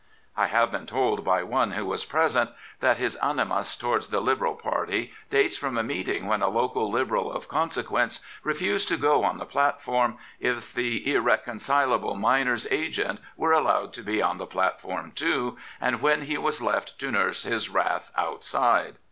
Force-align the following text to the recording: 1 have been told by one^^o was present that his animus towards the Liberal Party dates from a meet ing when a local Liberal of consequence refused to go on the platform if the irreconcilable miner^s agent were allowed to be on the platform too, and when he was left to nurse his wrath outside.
1 0.33 0.47
have 0.49 0.71
been 0.71 0.87
told 0.87 1.23
by 1.23 1.43
one^^o 1.43 1.85
was 1.85 2.03
present 2.05 2.49
that 2.79 2.97
his 2.97 3.15
animus 3.17 3.75
towards 3.75 4.07
the 4.07 4.19
Liberal 4.19 4.55
Party 4.55 5.13
dates 5.29 5.55
from 5.57 5.77
a 5.77 5.83
meet 5.83 6.09
ing 6.09 6.25
when 6.25 6.41
a 6.41 6.49
local 6.49 6.89
Liberal 6.89 7.31
of 7.31 7.47
consequence 7.47 8.25
refused 8.43 8.87
to 8.87 8.97
go 8.97 9.23
on 9.23 9.37
the 9.37 9.45
platform 9.45 10.17
if 10.39 10.73
the 10.73 11.13
irreconcilable 11.13 12.15
miner^s 12.15 12.65
agent 12.71 13.19
were 13.37 13.51
allowed 13.53 13.93
to 13.93 14.01
be 14.01 14.23
on 14.23 14.39
the 14.39 14.47
platform 14.47 15.11
too, 15.11 15.59
and 15.79 16.01
when 16.01 16.23
he 16.23 16.35
was 16.35 16.63
left 16.63 16.97
to 16.97 17.11
nurse 17.11 17.43
his 17.43 17.69
wrath 17.69 18.11
outside. 18.17 18.95